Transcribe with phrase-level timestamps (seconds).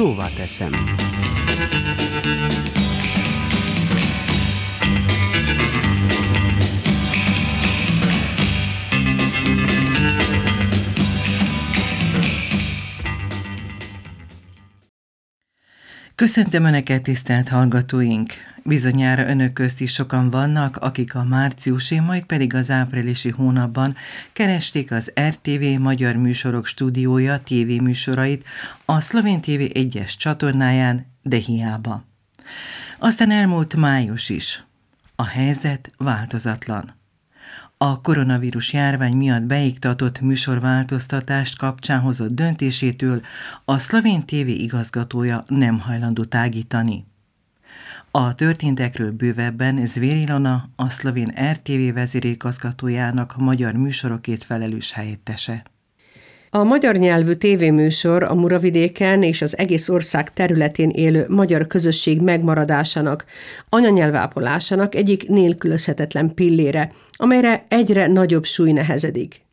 [0.00, 0.72] szóva teszem.
[16.20, 18.32] Köszöntöm Önöket, tisztelt hallgatóink!
[18.64, 23.96] Bizonyára Önök közt is sokan vannak, akik a márciusi, majd pedig az áprilisi hónapban
[24.32, 28.44] keresték az RTV Magyar Műsorok stúdiója tévéműsorait
[28.84, 32.04] a Szlovén TV egyes csatornáján, de hiába.
[32.98, 34.64] Aztán elmúlt május is.
[35.16, 36.99] A helyzet változatlan.
[37.82, 43.22] A koronavírus járvány miatt beiktatott műsorváltoztatást kapcsán hozott döntésétől
[43.64, 47.04] a szlovén TV igazgatója nem hajlandó tágítani.
[48.10, 55.62] A történtekről bővebben Zvér Ilona, a szlovén RTV vezérigazgatójának magyar műsorokét felelős helyettese.
[56.52, 63.24] A magyar nyelvű tévéműsor a Muravidéken és az egész ország területén élő magyar közösség megmaradásának,
[63.68, 69.44] anyanyelvápolásának egyik nélkülözhetetlen pillére, amelyre egyre nagyobb súly nehezedik.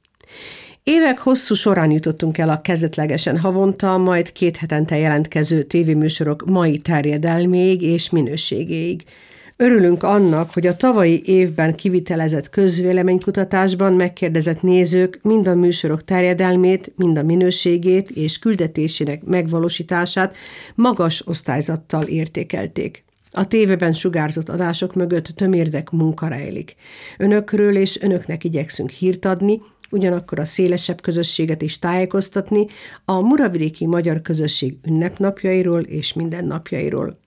[0.83, 7.81] Évek hosszú során jutottunk el a kezdetlegesen havonta, majd két hetente jelentkező tévéműsorok mai terjedelméig
[7.81, 9.03] és minőségéig–
[9.59, 17.17] Örülünk annak, hogy a tavalyi évben kivitelezett közvéleménykutatásban megkérdezett nézők mind a műsorok terjedelmét, mind
[17.17, 20.35] a minőségét és küldetésének megvalósítását
[20.75, 23.03] magas osztályzattal értékelték.
[23.31, 26.75] A tévében sugárzott adások mögött tömérdek munka rejlik.
[27.17, 32.65] Önökről és önöknek igyekszünk hírt adni, ugyanakkor a szélesebb közösséget is tájékoztatni
[33.05, 37.19] a muravidéki magyar közösség ünnepnapjairól és mindennapjairól.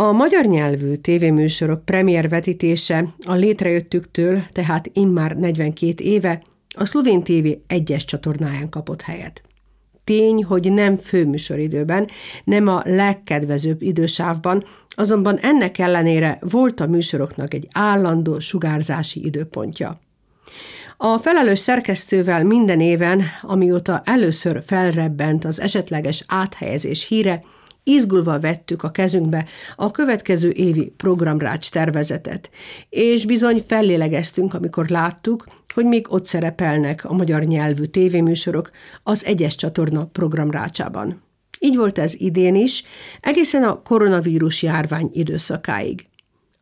[0.00, 7.48] A magyar nyelvű tévéműsorok premier vetítése a létrejöttüktől, tehát immár 42 éve, a Szlovén TV
[7.66, 9.42] egyes csatornáján kapott helyet.
[10.04, 12.08] Tény, hogy nem főműsoridőben,
[12.44, 20.00] nem a legkedvezőbb idősávban, azonban ennek ellenére volt a műsoroknak egy állandó sugárzási időpontja.
[20.96, 27.42] A felelős szerkesztővel minden éven, amióta először felrebbent az esetleges áthelyezés híre,
[27.84, 29.46] izgulva vettük a kezünkbe
[29.76, 32.50] a következő évi programrács tervezetet,
[32.88, 38.70] és bizony fellélegeztünk, amikor láttuk, hogy még ott szerepelnek a magyar nyelvű tévéműsorok
[39.02, 41.22] az egyes csatorna programrácsában.
[41.58, 42.84] Így volt ez idén is,
[43.20, 46.04] egészen a koronavírus járvány időszakáig.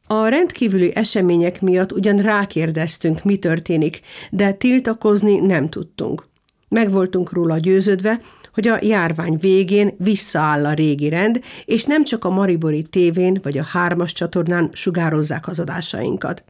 [0.06, 4.00] A rendkívüli események miatt ugyan rákérdeztünk, mi történik,
[4.30, 6.26] de tiltakozni nem tudtunk.
[6.68, 8.20] Meg voltunk róla győződve,
[8.58, 13.58] hogy a járvány végén visszaáll a régi rend, és nem csak a Maribori tévén vagy
[13.58, 16.44] a hármas csatornán sugározzák az adásainkat.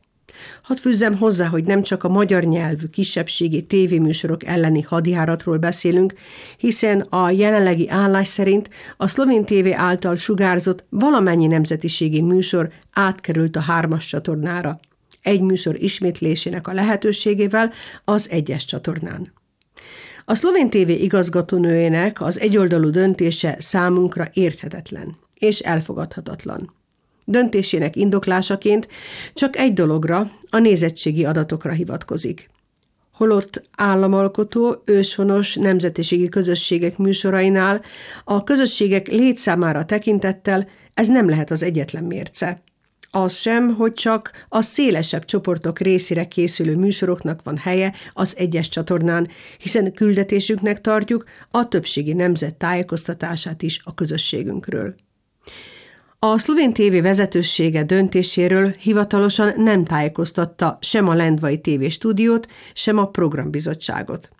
[0.62, 6.14] Hadd fűzzem hozzá, hogy nem csak a magyar nyelvű kisebbségi tévéműsorok elleni hadjáratról beszélünk,
[6.56, 13.60] hiszen a jelenlegi állás szerint a szlovén tévé által sugárzott valamennyi nemzetiségi műsor átkerült a
[13.60, 14.78] hármas csatornára.
[15.22, 17.72] Egy műsor ismétlésének a lehetőségével
[18.04, 19.37] az egyes csatornán.
[20.30, 26.74] A szlovén TV igazgatónőjének az egyoldalú döntése számunkra érthetetlen és elfogadhatatlan.
[27.24, 28.88] Döntésének indoklásaként
[29.34, 32.50] csak egy dologra, a nézettségi adatokra hivatkozik.
[33.12, 37.82] Holott államalkotó, őshonos nemzetiségi közösségek műsorainál
[38.24, 42.62] a közösségek létszámára tekintettel ez nem lehet az egyetlen mérce.
[43.10, 49.28] Az sem, hogy csak a szélesebb csoportok részére készülő műsoroknak van helye az egyes csatornán,
[49.58, 54.94] hiszen küldetésüknek tartjuk a többségi nemzet tájékoztatását is a közösségünkről.
[56.18, 63.08] A szlovén TV vezetősége döntéséről hivatalosan nem tájékoztatta sem a Lendvai TV stúdiót, sem a
[63.08, 64.30] programbizottságot.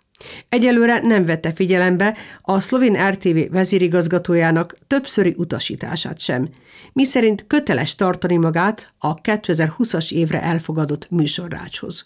[0.49, 6.49] Egyelőre nem vette figyelembe a szlovén RTV vezérigazgatójának többszöri utasítását sem,
[6.93, 12.05] miszerint köteles tartani magát a 2020-as évre elfogadott műsorrácshoz.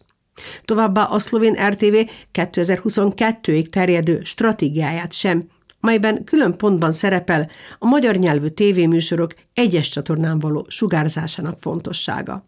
[0.65, 1.95] Továbbá a szlovén RTV
[2.33, 5.43] 2022-ig terjedő stratégiáját sem,
[5.79, 7.49] melyben külön pontban szerepel
[7.79, 12.43] a magyar nyelvű tévéműsorok egyes csatornán való sugárzásának fontossága.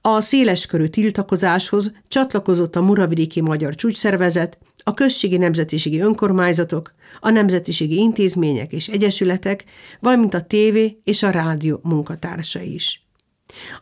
[0.00, 8.72] A széleskörű tiltakozáshoz csatlakozott a Muravidéki Magyar Csúcsszervezet, a községi nemzetiségi önkormányzatok, a nemzetiségi intézmények
[8.72, 9.64] és egyesületek,
[10.00, 13.06] valamint a tévé és a rádió munkatársa is.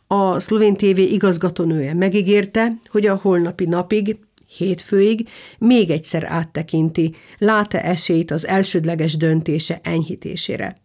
[0.06, 4.16] A szlovén tévé igazgatónője megígérte, hogy a holnapi napig,
[4.56, 5.28] hétfőig
[5.58, 10.82] még egyszer áttekinti, lát-e esélyt az elsődleges döntése enyhítésére.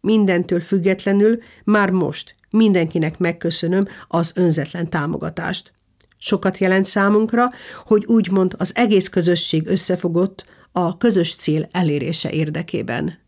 [0.00, 5.72] Mindentől függetlenül már most mindenkinek megköszönöm az önzetlen támogatást.
[6.18, 7.50] Sokat jelent számunkra,
[7.84, 13.18] hogy úgymond az egész közösség összefogott a közös cél elérése érdekében.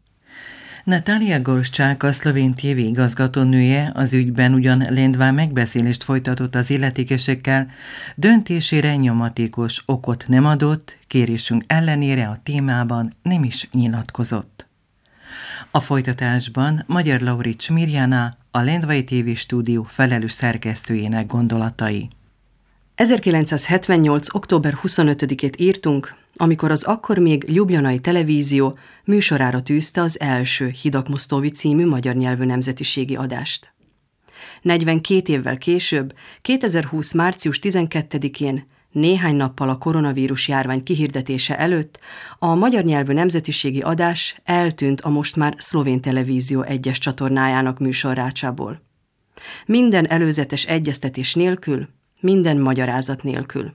[0.85, 7.71] Natália Gorszcsák, a szlovén TV igazgatónője az ügyben ugyan lendván megbeszélést folytatott az illetékesekkel,
[8.17, 14.67] döntésére nyomatékos okot nem adott, kérésünk ellenére a témában nem is nyilatkozott.
[15.71, 22.09] A folytatásban Magyar Laurics Mirjana, a Lendvai TV stúdió felelős szerkesztőjének gondolatai.
[22.95, 24.35] 1978.
[24.35, 31.51] október 25-ét írtunk, amikor az akkor még Ljubljanai televízió műsorára tűzte az első Hidak Mosztóvi
[31.51, 33.73] című magyar nyelvű nemzetiségi adást.
[34.63, 37.13] 42 évvel később, 2020.
[37.13, 41.99] március 12-én, néhány nappal a koronavírus járvány kihirdetése előtt,
[42.39, 48.83] a magyar nyelvű nemzetiségi adás eltűnt a most már szlovén televízió egyes csatornájának műsorrácsából.
[49.67, 51.89] Minden előzetes egyeztetés nélkül,
[52.21, 53.75] minden magyarázat nélkül.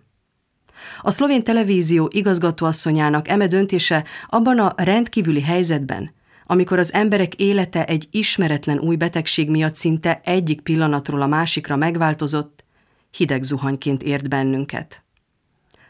[1.02, 6.16] A szlovén televízió igazgatóasszonyának eme döntése abban a rendkívüli helyzetben,
[6.46, 12.66] amikor az emberek élete egy ismeretlen új betegség miatt szinte egyik pillanatról a másikra megváltozott,
[13.12, 15.07] hideg zuhanyként ért bennünket.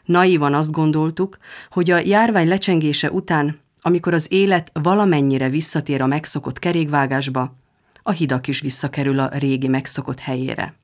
[0.08, 1.38] Naívan azt gondoltuk,
[1.70, 7.54] hogy a járvány lecsengése után, amikor az élet valamennyire visszatér a megszokott kerékvágásba,
[8.02, 10.74] a hidak is visszakerül a régi megszokott helyére.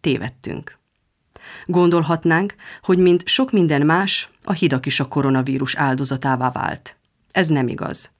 [0.00, 0.78] Tévedtünk.
[1.64, 6.96] Gondolhatnánk, hogy mint sok minden más, a hidak is a koronavírus áldozatává vált.
[7.32, 8.10] Ez nem igaz.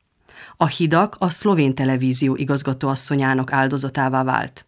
[0.56, 4.67] A hidak a szlovén televízió igazgatóasszonyának áldozatává vált.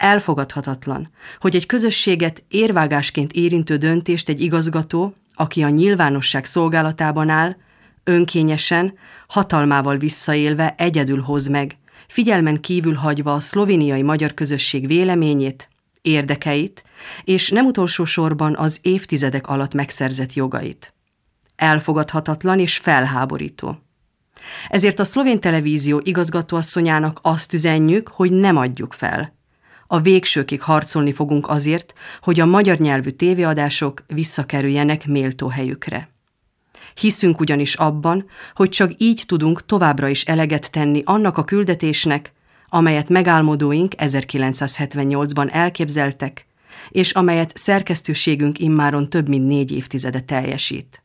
[0.00, 1.10] Elfogadhatatlan,
[1.40, 7.56] hogy egy közösséget érvágásként érintő döntést egy igazgató, aki a nyilvánosság szolgálatában áll,
[8.04, 8.94] önkényesen,
[9.26, 11.76] hatalmával visszaélve egyedül hoz meg,
[12.06, 15.68] figyelmen kívül hagyva a szlovéniai magyar közösség véleményét,
[16.02, 16.84] érdekeit,
[17.24, 20.94] és nem utolsó sorban az évtizedek alatt megszerzett jogait.
[21.56, 23.78] Elfogadhatatlan és felháborító.
[24.68, 29.38] Ezért a szlovén televízió igazgatóasszonyának azt üzenjük, hogy nem adjuk fel.
[29.92, 36.08] A végsőkig harcolni fogunk azért, hogy a magyar nyelvű tévéadások visszakerüljenek méltó helyükre.
[36.94, 42.32] Hiszünk ugyanis abban, hogy csak így tudunk továbbra is eleget tenni annak a küldetésnek,
[42.68, 46.46] amelyet megálmodóink 1978-ban elképzeltek,
[46.88, 51.02] és amelyet szerkesztőségünk immáron több mint négy évtizede teljesít.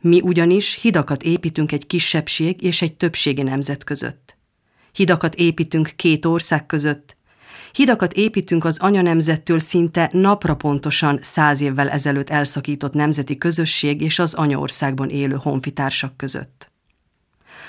[0.00, 4.36] Mi ugyanis hidakat építünk egy kisebbség és egy többségi nemzet között.
[4.92, 7.18] Hidakat építünk két ország között,
[7.72, 14.34] Hidakat építünk az anyanemzettől szinte napra pontosan száz évvel ezelőtt elszakított nemzeti közösség és az
[14.34, 16.70] anyaországban élő honfitársak között.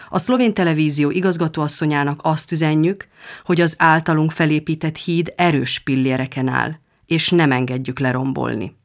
[0.09, 3.07] A szlovén televízió igazgatóasszonyának azt üzenjük,
[3.45, 6.75] hogy az általunk felépített híd erős pilléreken áll,
[7.05, 8.75] és nem engedjük lerombolni.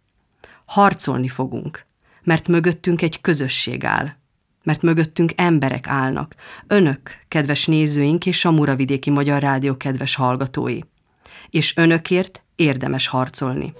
[0.65, 1.87] Harcolni fogunk,
[2.23, 4.13] mert mögöttünk egy közösség áll,
[4.63, 6.35] mert mögöttünk emberek állnak,
[6.67, 10.79] önök, kedves nézőink és a Muravidéki Magyar Rádió kedves hallgatói.
[11.51, 13.73] És önökért érdemes harcolni.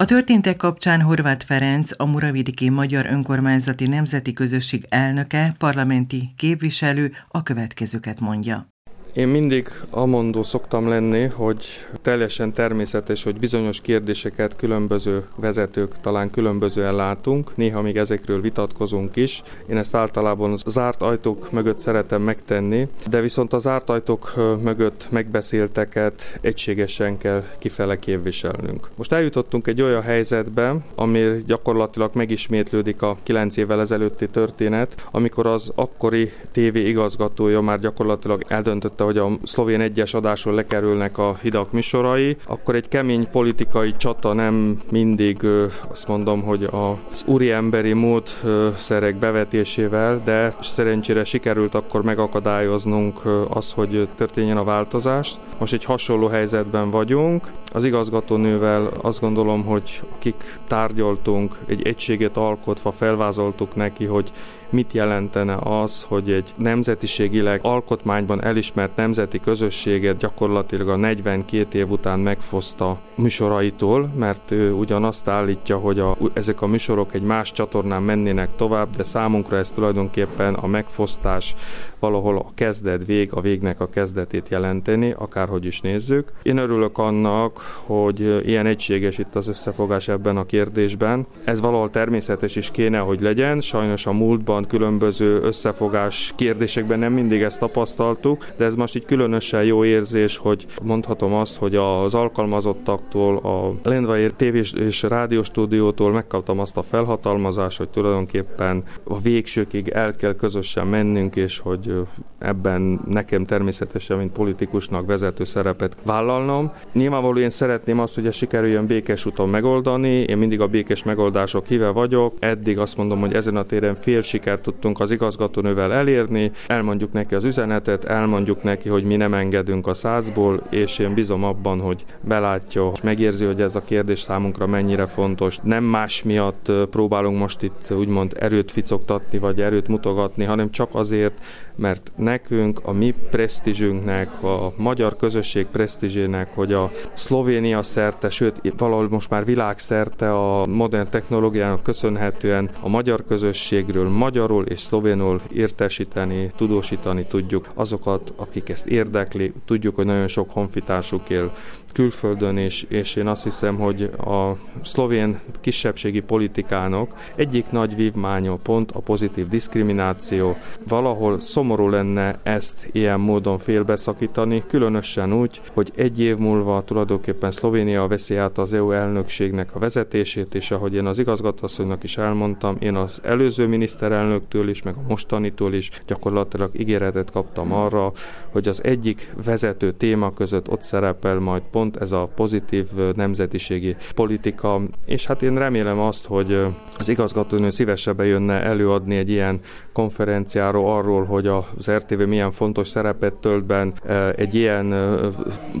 [0.00, 7.42] A történtek kapcsán Horváth Ferenc, a Muravidiki Magyar Önkormányzati Nemzeti Közösség elnöke, parlamenti képviselő a
[7.42, 8.68] következőket mondja.
[9.12, 11.66] Én mindig amondó szoktam lenni, hogy
[12.02, 19.42] teljesen természetes, hogy bizonyos kérdéseket különböző vezetők talán különbözően látunk, néha még ezekről vitatkozunk is.
[19.66, 26.38] Én ezt általában zárt ajtók mögött szeretem megtenni, de viszont az zárt ajtók mögött megbeszélteket
[26.40, 28.88] egységesen kell kifele képviselnünk.
[28.96, 35.72] Most eljutottunk egy olyan helyzetbe, ami gyakorlatilag megismétlődik a 9 évvel ezelőtti történet, amikor az
[35.74, 42.36] akkori TV igazgatója már gyakorlatilag eldöntött hogy a szlovén egyes adásról lekerülnek a hidak műsorai,
[42.46, 45.46] akkor egy kemény politikai csata nem mindig
[45.88, 54.08] azt mondom, hogy az úri emberi módszerek bevetésével, de szerencsére sikerült akkor megakadályoznunk az, hogy
[54.16, 55.34] történjen a változás.
[55.58, 57.50] Most egy hasonló helyzetben vagyunk.
[57.72, 64.32] Az igazgatónővel azt gondolom, hogy akik tárgyaltunk, egy egységet alkotva felvázoltuk neki, hogy
[64.70, 72.20] mit jelentene az, hogy egy nemzetiségileg alkotmányban elismert nemzeti közösséget gyakorlatilag a 42 év után
[72.20, 78.48] megfoszta műsoraitól, mert ő ugyanazt állítja, hogy a, ezek a műsorok egy más csatornán mennének
[78.56, 81.54] tovább, de számunkra ez tulajdonképpen a megfosztás
[82.00, 86.32] valahol a kezdet vég, a végnek a kezdetét jelenteni, akárhogy is nézzük.
[86.42, 91.26] Én örülök annak, hogy ilyen egységes itt az összefogás ebben a kérdésben.
[91.44, 93.60] Ez valahol természetes is kéne, hogy legyen.
[93.60, 99.64] Sajnos a múltban különböző összefogás kérdésekben nem mindig ezt tapasztaltuk, de ez most így különösen
[99.64, 106.76] jó érzés, hogy mondhatom azt, hogy az alkalmazottaktól, a Lendvai tévés és rádióstúdiótól megkaptam azt
[106.76, 111.94] a felhatalmazást, hogy tulajdonképpen a végsőkig el kell közösen mennünk, és hogy
[112.38, 116.72] ebben nekem természetesen, mint politikusnak vezető szerepet vállalnom.
[116.92, 121.66] Nyilvánvalóan én szeretném azt, hogy ez sikerüljön békés úton megoldani, én mindig a békés megoldások
[121.66, 126.50] híve vagyok, eddig azt mondom, hogy ezen a téren fél sikert tudtunk az igazgatónővel elérni,
[126.66, 131.44] elmondjuk neki az üzenetet, elmondjuk neki, hogy mi nem engedünk a százból, és én bizom
[131.44, 135.58] abban, hogy belátja, és megérzi, hogy ez a kérdés számunkra mennyire fontos.
[135.62, 141.38] Nem más miatt próbálunk most itt úgymond erőt ficogtatni, vagy erőt mutogatni, hanem csak azért,
[141.76, 149.08] mert nekünk, a mi presztízsünknek, a magyar közösség presztízsének, hogy a Szlovénia szerte, sőt, valahol
[149.08, 154.08] most már világszerte a modern technológiának köszönhetően a magyar közösségről
[154.40, 159.52] magyarul és szlovénul értesíteni, tudósítani tudjuk azokat, akik ezt érdekli.
[159.64, 161.52] Tudjuk, hogy nagyon sok honfitársuk él
[161.92, 168.92] külföldön, és, és én azt hiszem, hogy a szlovén kisebbségi politikának egyik nagy vívmánya pont
[168.92, 170.56] a pozitív diszkrimináció.
[170.88, 178.06] Valahol szomorú lenne ezt ilyen módon félbeszakítani, különösen úgy, hogy egy év múlva tulajdonképpen Szlovénia
[178.06, 182.94] veszi át az EU elnökségnek a vezetését, és ahogy én az igazgatóasszonynak is elmondtam, én
[182.94, 188.12] az előző miniszterelnöktől is, meg a mostanitól is gyakorlatilag ígéretet kaptam arra,
[188.50, 193.96] hogy az egyik vezető téma között ott szerepel majd pont pont ez a pozitív nemzetiségi
[194.14, 196.58] politika, és hát én remélem azt, hogy
[196.98, 199.60] az igazgatónő szívesebben jönne előadni egy ilyen
[199.92, 203.92] konferenciáról arról, hogy az RTV milyen fontos szerepet tölt ben
[204.36, 204.94] egy ilyen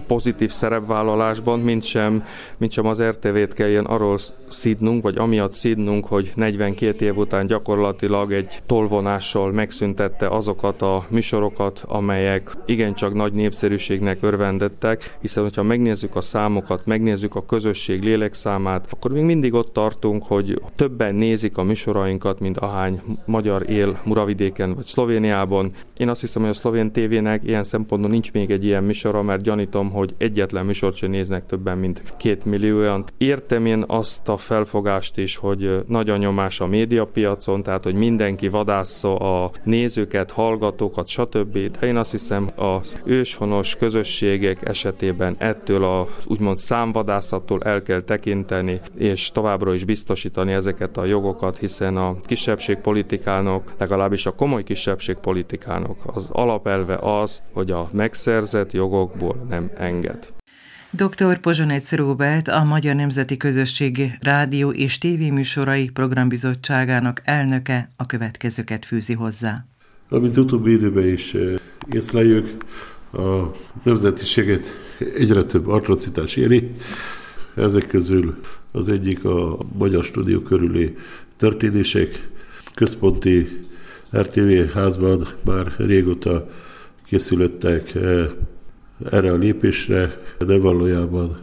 [0.06, 2.24] pozitív szerepvállalásban, mint sem,
[2.56, 8.32] mint sem az RTV-t kelljen arról szídnunk, vagy amiatt szídnunk, hogy 42 év után gyakorlatilag
[8.32, 16.20] egy tolvonással megszüntette azokat a műsorokat, amelyek igencsak nagy népszerűségnek örvendettek, hiszen hogyha megnézzük a
[16.20, 22.40] számokat, megnézzük a közösség lélekszámát, akkor még mindig ott tartunk, hogy többen nézik a műsorainkat,
[22.40, 25.72] mint ahány magyar él Muravidéken vagy Szlovéniában.
[25.96, 29.42] Én azt hiszem, hogy a szlovén tévének ilyen szempontból nincs még egy ilyen műsora, mert
[29.42, 33.04] gyanítom, hogy egyetlen műsort sem néznek többen, mint két millióan.
[33.18, 38.48] Értem én azt a felfogást is, hogy nagy a nyomás a médiapiacon, tehát hogy mindenki
[38.48, 41.58] vadásza a nézőket, hallgatókat, stb.
[41.58, 48.80] De én azt hiszem, az őshonos közösségek esetében ettől a úgymond számvadászattól el kell tekinteni,
[48.96, 56.28] és továbbra is biztosítani ezeket a jogokat, hiszen a kisebbségpolitikának, legalábbis a komoly kisebbségpolitikának az
[56.32, 60.28] alapelve az, hogy a megszerzett jogokból nem enged.
[60.90, 61.38] Dr.
[61.38, 69.64] Pozsonec Róbert, a Magyar Nemzeti Közösség Rádió és Tévéműsorai Programbizottságának elnöke a következőket fűzi hozzá.
[70.08, 71.54] Amint utóbbi időben is eh,
[71.92, 72.48] észleljük,
[73.12, 73.50] a
[73.82, 74.66] nemzetiséget
[75.16, 76.70] egyre több atrocitás éri.
[77.54, 78.40] Ezek közül
[78.72, 80.96] az egyik a Magyar Stúdió körüli
[81.36, 82.28] történések.
[82.74, 83.68] Központi
[84.12, 86.48] RTV házban már régóta
[87.04, 88.26] készülöttek eh,
[89.10, 91.38] erre a lépésre, de valójában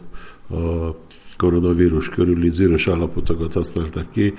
[0.50, 0.94] a
[1.36, 4.34] koronavírus körüli zűrös állapotokat használták ki,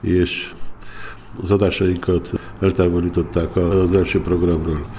[0.00, 0.52] és
[1.40, 4.90] az adásainkat eltávolították az első programról.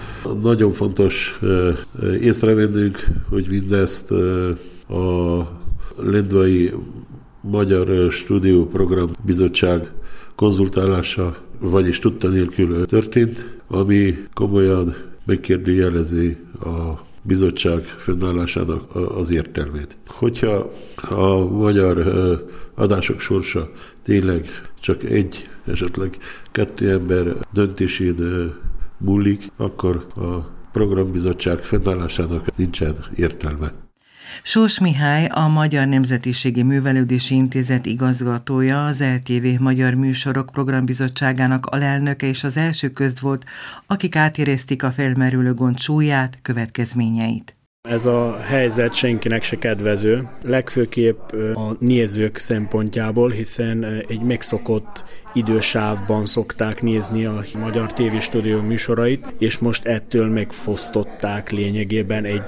[0.41, 1.39] Nagyon fontos
[2.19, 4.11] észrevennünk, hogy mindezt
[4.87, 5.47] a
[5.97, 6.73] Lendvai
[7.41, 9.91] Magyar Stúdió Program Bizottság
[10.35, 19.97] konzultálása, vagyis tudta nélkül történt, ami komolyan megkérdőjelezi a bizottság fennállásának az értelmét.
[20.07, 21.97] Hogyha a magyar
[22.75, 24.47] adások sorsa tényleg
[24.79, 26.17] csak egy, esetleg
[26.51, 28.15] kettő ember döntésén
[28.97, 33.73] múlik, akkor a programbizottság fennállásának nincsen értelme.
[34.43, 42.43] Sós Mihály, a Magyar Nemzetiségi Művelődési Intézet igazgatója, az LTV Magyar Műsorok Programbizottságának alelnöke és
[42.43, 43.43] az első közt volt,
[43.87, 47.55] akik átérezték a felmerülő gond súlyát, következményeit.
[47.89, 56.81] Ez a helyzet senkinek se kedvező, legfőképp a nézők szempontjából, hiszen egy megszokott idősávban szokták
[56.81, 62.43] nézni a magyar tévéstúdió műsorait, és most ettől megfosztották lényegében egy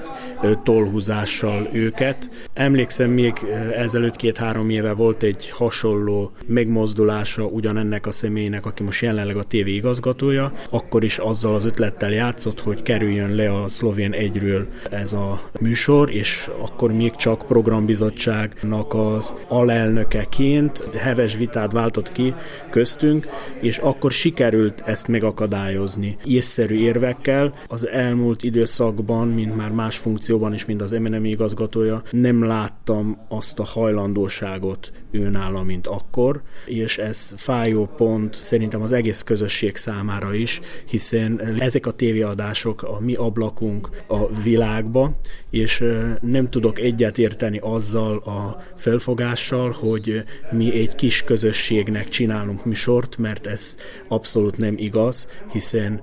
[0.62, 2.48] tollhúzással őket.
[2.52, 3.32] Emlékszem, még
[3.76, 9.54] ezelőtt két-három éve volt egy hasonló megmozdulása ugyanennek a személynek, aki most jelenleg a TV
[9.54, 15.40] igazgatója, akkor is azzal az ötlettel játszott, hogy kerüljön le a szlovén egyről ez a
[15.60, 22.34] műsor, és akkor még csak programbizottságnak az alelnökeként heves vitát váltott ki
[22.74, 23.26] köztünk,
[23.60, 27.54] és akkor sikerült ezt megakadályozni észszerű érvekkel.
[27.68, 33.58] Az elmúlt időszakban, mint már más funkcióban is, mint az MNM igazgatója, nem láttam azt
[33.58, 40.60] a hajlandóságot őnála, mint akkor, és ez fájó pont szerintem az egész közösség számára is,
[40.84, 45.16] hiszen ezek a tévéadások a mi ablakunk a világba,
[45.50, 45.84] és
[46.20, 53.46] nem tudok egyet érteni azzal a felfogással, hogy mi egy kis közösségnek csinálunk műsort, mert
[53.46, 53.76] ez
[54.08, 56.00] abszolút nem igaz, hiszen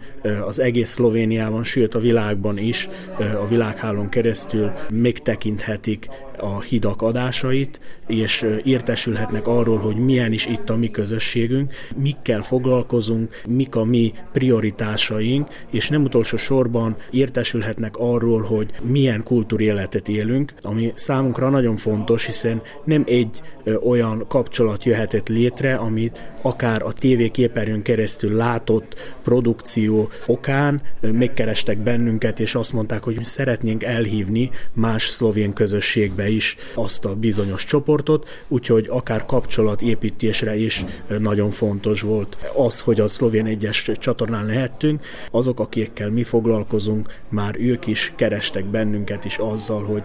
[0.48, 8.46] az egész Szlovéniában, sőt a világban is a világhálón keresztül megtekinthetik a hidak adásait, és
[8.64, 15.48] értesülhetnek arról, hogy milyen is itt a mi közösségünk, mikkel foglalkozunk, mik a mi prioritásaink,
[15.70, 22.62] és nem utolsó sorban értesülhetnek arról, hogy milyen kultúréletet élünk, ami számunkra nagyon fontos, hiszen
[22.84, 23.42] nem egy
[23.84, 32.40] olyan kapcsolat jöhetett létre, amit akár a TV képernyőn keresztül látott produkció okán megkerestek bennünket,
[32.40, 38.88] és azt mondták, hogy szeretnénk elhívni más szlovén közösségbe is azt a bizonyos csoportot, úgyhogy
[38.90, 40.86] akár kapcsolatépítésre is
[41.20, 45.06] nagyon fontos volt az, hogy a szlovén egyes csatornán lehettünk.
[45.32, 50.04] Azok, akikkel mi foglalkozunk, már ők is kerestek bennünket is azzal, hogy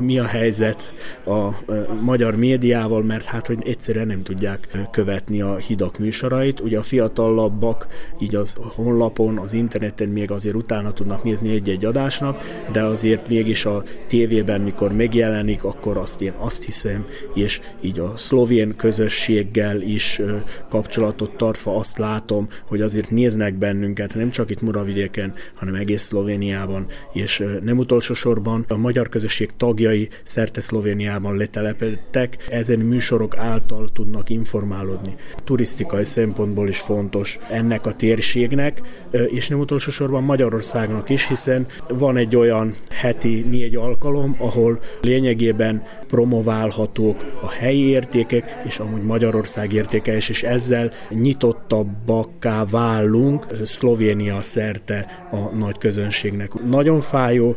[0.00, 0.94] mi a helyzet
[1.26, 6.60] a magyar médiával, mert hát, hogy egyszerűen nem tudják követni a hidak műsorait.
[6.60, 7.86] Ugye a fiatalabbak
[8.18, 12.40] így az honlapon, az interneten még azért utána tudnak nézni egy-egy adásnak,
[12.72, 17.98] de azért mégis a tévében, mikor megjelenik, megjelenik, akkor azt én azt hiszem, és így
[17.98, 20.20] a szlovén közösséggel is
[20.68, 26.86] kapcsolatot tartva azt látom, hogy azért néznek bennünket, nem csak itt Muravidéken, hanem egész Szlovéniában,
[27.12, 34.30] és nem utolsó sorban a magyar közösség tagjai szerte Szlovéniában letelepedtek, ezen műsorok által tudnak
[34.30, 35.14] informálódni.
[35.44, 38.80] Turisztikai szempontból is fontos ennek a térségnek,
[39.26, 45.33] és nem utolsó sorban Magyarországnak is, hiszen van egy olyan heti négy alkalom, ahol lényegében
[45.34, 54.40] mértékben promoválhatók a helyi értékek, és amúgy Magyarország értéke is, és ezzel nyitottabbakká válunk Szlovénia
[54.40, 56.52] szerte a nagy közönségnek.
[56.68, 57.54] Nagyon fájó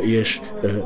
[0.00, 0.40] és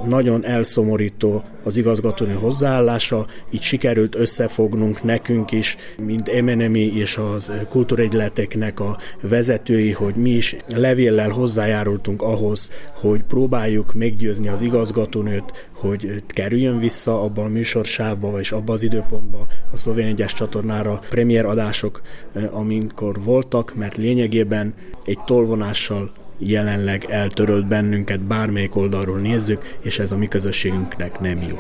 [0.09, 8.81] nagyon elszomorító az igazgatóni hozzáállása, így sikerült összefognunk nekünk is, mint MNMI és az kultúregyleteknek
[8.81, 16.79] a vezetői, hogy mi is levéllel hozzájárultunk ahhoz, hogy próbáljuk meggyőzni az igazgatónőt, hogy kerüljön
[16.79, 22.57] vissza abban a műsorsávba, és abban az időpontban a Szlovén egyes csatornára premier adások, eh,
[22.57, 30.17] amikor voltak, mert lényegében egy tolvonással jelenleg eltörölt bennünket, bármelyik oldalról nézzük, és ez a
[30.17, 31.59] mi közösségünknek nem jó.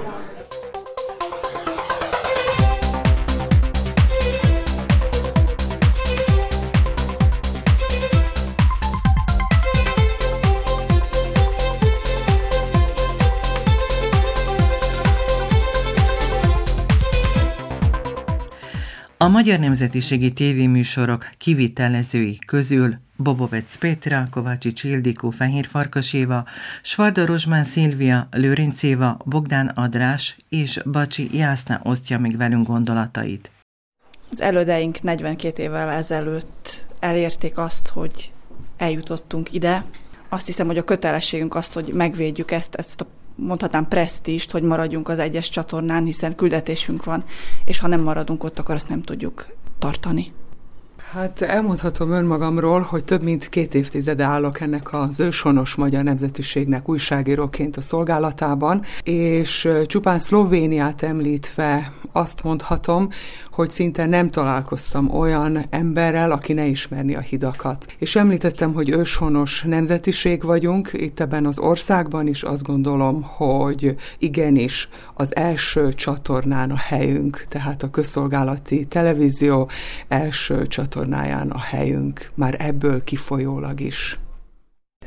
[19.22, 26.44] A magyar nemzetiségi tévéműsorok kivitelezői közül Bobovec Pétra, Kovácsi Csildikó, Fehér Farkas Éva,
[26.82, 33.50] Svarda Rozsmán Szilvia, Lőrinc Éva, Bogdán Adrás és Bacsi Jászna osztja meg velünk gondolatait.
[34.30, 38.32] Az elődeink 42 évvel ezelőtt elérték azt, hogy
[38.76, 39.84] eljutottunk ide.
[40.28, 43.06] Azt hiszem, hogy a kötelességünk azt, hogy megvédjük ezt, ezt a
[43.40, 47.24] mondhatnám presztíst, hogy maradjunk az egyes csatornán, hiszen küldetésünk van,
[47.64, 49.46] és ha nem maradunk ott, akkor azt nem tudjuk
[49.78, 50.32] tartani.
[51.12, 57.76] Hát elmondhatom önmagamról, hogy több mint két évtizede állok ennek az őshonos magyar nemzetiségnek újságíróként
[57.76, 63.08] a szolgálatában, és csupán Szlovéniát említve azt mondhatom,
[63.50, 67.86] hogy szinte nem találkoztam olyan emberrel, aki ne ismerni a hidakat.
[67.98, 74.88] És említettem, hogy őshonos nemzetiség vagyunk itt ebben az országban is, azt gondolom, hogy igenis
[75.14, 79.68] az első csatornán a helyünk, tehát a közszolgálati televízió
[80.08, 80.66] első
[81.00, 84.18] csatornáján a helyünk, már ebből kifolyólag is.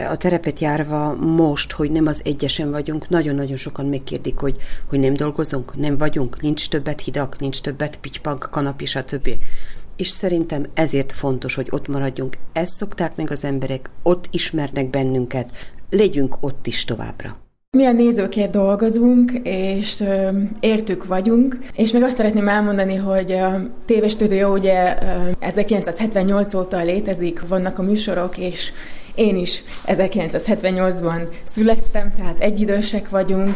[0.09, 4.57] A terepet járva most, hogy nem az egyesen vagyunk, nagyon-nagyon sokan megkérdik, hogy,
[4.89, 9.29] hogy nem dolgozunk, nem vagyunk, nincs többet hidak, nincs többet pitypag, kanap, stb.
[9.95, 12.37] és szerintem ezért fontos, hogy ott maradjunk.
[12.53, 17.42] Ezt szokták meg az emberek, ott ismernek bennünket, legyünk ott is továbbra.
[17.77, 20.03] Mi a nézőkért dolgozunk, és
[20.59, 24.97] értük vagyunk, és még azt szeretném elmondani, hogy a tévestúdió ugye
[25.39, 28.71] 1978 óta létezik, vannak a műsorok, és
[29.15, 33.49] én is 1978-ban születtem, tehát egyidősek vagyunk.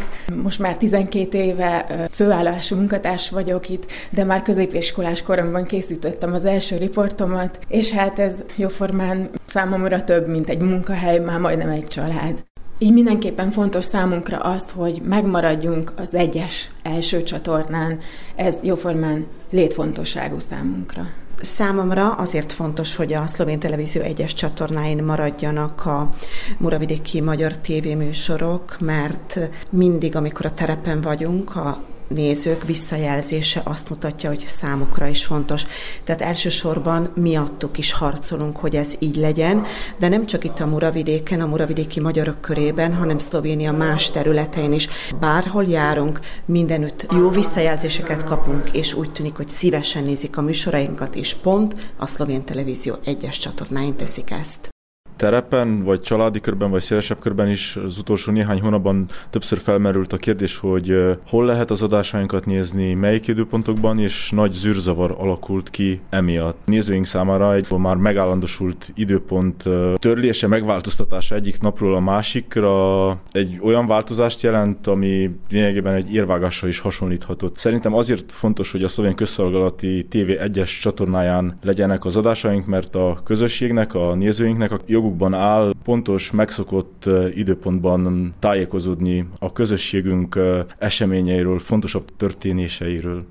[0.43, 6.77] Most már 12 éve főállású munkatárs vagyok itt, de már középiskolás koromban készítettem az első
[6.77, 12.45] riportomat, és hát ez jóformán számomra több, mint egy munkahely, már majdnem egy család.
[12.79, 17.99] Így mindenképpen fontos számunkra azt, hogy megmaradjunk az egyes első csatornán.
[18.35, 21.05] Ez jóformán létfontosságú számunkra.
[21.41, 26.13] Számomra azért fontos, hogy a szlovén televízió egyes csatornáin maradjanak a
[26.57, 34.45] muravidéki magyar tévéműsorok, mert mindig, amikor a terepen vagyunk, a nézők visszajelzése azt mutatja, hogy
[34.47, 35.65] számukra is fontos.
[36.03, 39.65] Tehát elsősorban miattuk is harcolunk, hogy ez így legyen,
[39.99, 44.87] de nem csak itt a Muravidéken, a muravidéki magyarok körében, hanem Szlovénia más területein is.
[45.19, 51.33] Bárhol járunk, mindenütt jó visszajelzéseket kapunk, és úgy tűnik, hogy szívesen nézik a műsorainkat, és
[51.33, 54.75] pont a szlovén televízió egyes csatornáin teszik ezt
[55.17, 60.17] terepen, vagy családi körben, vagy szélesebb körben is az utolsó néhány hónapban többször felmerült a
[60.17, 66.57] kérdés, hogy hol lehet az adásainkat nézni, melyik időpontokban, és nagy zűrzavar alakult ki emiatt.
[66.65, 69.63] Nézőink számára egy már megállandosult időpont
[69.95, 76.79] törlése, megváltoztatása egyik napról a másikra egy olyan változást jelent, ami lényegében egy érvágással is
[76.79, 77.57] hasonlíthatott.
[77.57, 83.19] Szerintem azért fontos, hogy a szlovén közszolgálati TV egyes csatornáján legyenek az adásaink, mert a
[83.23, 87.03] közösségnek, a nézőinknek a joguk jogukban áll pontos, megszokott
[87.35, 90.39] időpontban tájékozódni a közösségünk
[90.77, 93.25] eseményeiről, fontosabb történéseiről.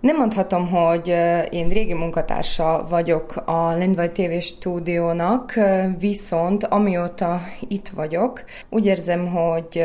[0.00, 1.14] Nem mondhatom, hogy
[1.50, 5.54] én régi munkatársa vagyok a Lendvaj TV stúdiónak,
[5.98, 9.84] viszont amióta itt vagyok, úgy érzem, hogy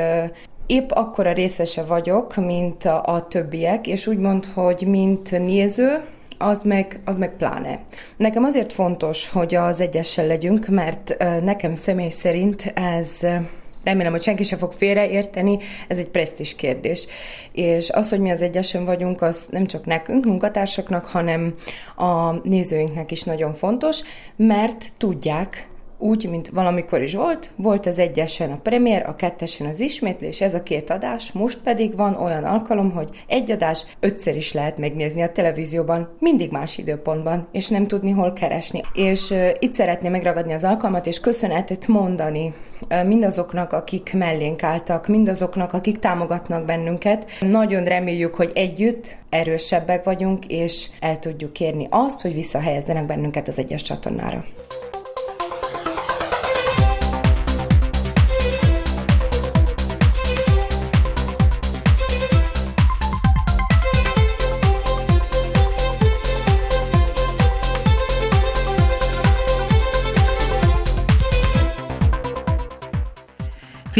[0.66, 6.02] épp akkora részese vagyok, mint a, többiek, és úgy mond, hogy mint néző,
[6.42, 7.80] az meg, az meg pláne.
[8.18, 13.20] Nekem azért fontos, hogy az egyessel legyünk, mert nekem személy szerint ez
[13.84, 17.08] remélem, hogy senki se fog félreérteni, ez egy presztis kérdés.
[17.52, 21.54] És az, hogy mi az egyesen vagyunk, az nem csak nekünk, munkatársaknak, hanem
[21.96, 24.00] a nézőinknek is nagyon fontos,
[24.36, 25.70] mert tudják,
[26.02, 30.54] úgy, mint valamikor is volt, volt az egyesen a premier, a kettesen az ismétlés, ez
[30.54, 35.22] a két adás, most pedig van olyan alkalom, hogy egy adás ötször is lehet megnézni
[35.22, 38.82] a televízióban, mindig más időpontban, és nem tudni hol keresni.
[38.94, 42.54] És uh, itt szeretném megragadni az alkalmat, és köszönetet mondani
[43.06, 47.26] mindazoknak, akik mellénk álltak, mindazoknak, akik támogatnak bennünket.
[47.40, 53.58] Nagyon reméljük, hogy együtt erősebbek vagyunk, és el tudjuk kérni azt, hogy visszahelyezzenek bennünket az
[53.58, 54.44] egyes csatornára.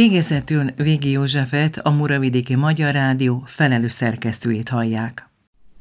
[0.02, 5.30] Végezetül Végi Józsefet, a Muravidéki Magyar Rádió felelős szerkesztőjét hallják.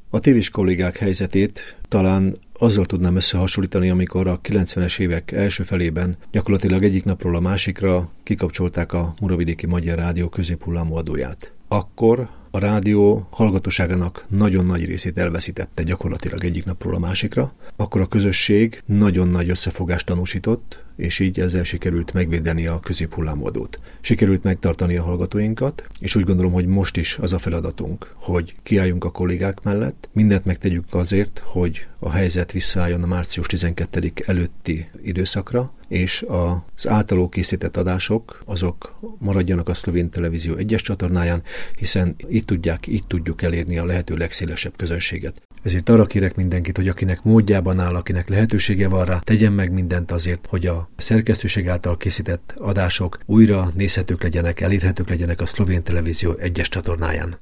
[0.09, 6.83] A tévés kollégák helyzetét talán azzal tudnám összehasonlítani, amikor a 90-es évek első felében gyakorlatilag
[6.83, 11.51] egyik napról a másikra kikapcsolták a Muravidéki Magyar Rádió középhullámú adóját.
[11.67, 18.07] Akkor a rádió hallgatóságának nagyon nagy részét elveszítette gyakorlatilag egyik napról a másikra, akkor a
[18.07, 23.79] közösség nagyon nagy összefogást tanúsított, és így ezzel sikerült megvédeni a középhullámodót.
[24.01, 29.03] Sikerült megtartani a hallgatóinkat, és úgy gondolom, hogy most is az a feladatunk, hogy kiálljunk
[29.03, 35.71] a kollégák mellett, mindent megtegyük azért, hogy a helyzet visszaálljon a március 12 előtti időszakra,
[35.87, 41.43] és az általó készített adások azok maradjanak a szlovén televízió egyes csatornáján,
[41.75, 45.41] hiszen itt tudják, itt tudjuk elérni a lehető legszélesebb közönséget.
[45.63, 50.11] Ezért arra kérek mindenkit, hogy akinek módjában áll, akinek lehetősége van rá, tegyen meg mindent
[50.11, 56.33] azért, hogy a szerkesztőség által készített adások újra nézhetők legyenek, elérhetők legyenek a szlovén televízió
[56.39, 57.39] egyes csatornáján.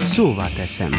[0.00, 0.90] Szóval teszem.